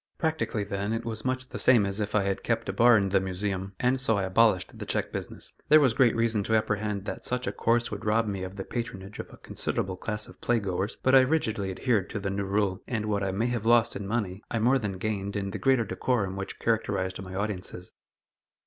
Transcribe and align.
Practically, 0.17 0.63
then, 0.63 0.93
it 0.93 1.05
was 1.05 1.23
much 1.23 1.49
the 1.49 1.59
same 1.59 1.85
as 1.85 1.99
if 1.99 2.15
I 2.15 2.23
had 2.23 2.41
kept 2.41 2.67
a 2.67 2.73
bar 2.73 2.97
in 2.97 3.09
the 3.09 3.19
Museum, 3.19 3.75
and 3.79 4.01
so 4.01 4.17
I 4.17 4.23
abolished 4.23 4.79
the 4.79 4.85
check 4.87 5.11
business. 5.11 5.53
There 5.69 5.79
was 5.79 5.93
great 5.93 6.15
reason 6.15 6.41
to 6.45 6.55
apprehend 6.55 7.05
that 7.05 7.23
such 7.23 7.45
a 7.45 7.51
course 7.51 7.91
would 7.91 8.03
rob 8.03 8.25
me 8.25 8.41
of 8.41 8.55
the 8.55 8.63
patronage 8.63 9.19
of 9.19 9.29
a 9.29 9.37
considerable 9.37 9.95
class 9.97 10.27
of 10.27 10.41
play 10.41 10.59
goers, 10.59 10.97
but 11.03 11.13
I 11.13 11.19
rigidly 11.21 11.69
adhered 11.69 12.09
to 12.09 12.19
the 12.19 12.31
new 12.31 12.45
rule, 12.45 12.81
and 12.87 13.05
what 13.05 13.21
I 13.23 13.31
may 13.31 13.45
have 13.53 13.67
lost 13.67 13.95
in 13.95 14.07
money, 14.07 14.41
I 14.49 14.57
more 14.57 14.79
than 14.79 14.97
gained 14.97 15.35
in 15.35 15.51
the 15.51 15.59
greater 15.59 15.85
decorum 15.85 16.35
which 16.35 16.57
characterized 16.57 17.21
my 17.21 17.35
audiences. 17.35 17.91